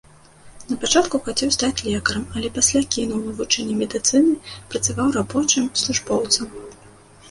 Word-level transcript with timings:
Напачатку 0.69 1.19
хацеў 1.27 1.51
стаць 1.57 1.83
лекарам, 1.89 2.25
але 2.39 2.51
пасля 2.57 2.83
кінуў 2.97 3.23
вывучэнне 3.29 3.79
медыцыны, 3.85 4.31
працаваў 4.75 5.07
рабочым, 5.23 5.73
службоўцам. 5.85 6.47